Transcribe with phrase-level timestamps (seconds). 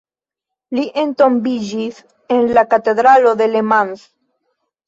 [0.77, 2.01] Li entombiĝis
[2.39, 4.07] en la katedralo de Le Mans.